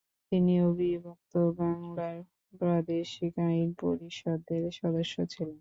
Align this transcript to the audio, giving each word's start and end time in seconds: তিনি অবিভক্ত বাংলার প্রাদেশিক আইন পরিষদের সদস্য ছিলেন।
তিনি 0.31 0.53
অবিভক্ত 0.63 1.31
বাংলার 1.59 2.17
প্রাদেশিক 2.53 3.33
আইন 3.47 3.69
পরিষদের 3.81 4.63
সদস্য 4.79 5.15
ছিলেন। 5.33 5.49